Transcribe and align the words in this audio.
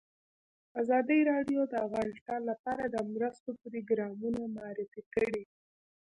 ازادي 0.81 1.19
راډیو 1.31 1.61
د 1.71 1.73
اقتصاد 1.87 2.41
لپاره 2.49 2.83
د 2.89 2.95
مرستو 3.13 3.49
پروګرامونه 3.61 4.41
معرفي 4.55 5.01
کړي. 5.13 5.41